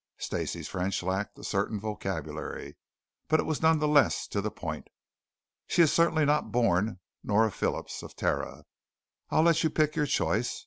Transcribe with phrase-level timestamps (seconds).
[0.17, 2.75] Stacey's French lacked a certain vocabulary,
[3.27, 4.87] but it was none the less to the point.
[5.67, 8.65] "She is certainly not born Nora Phillips of Terra.
[9.29, 10.59] I'll let you pick your choice.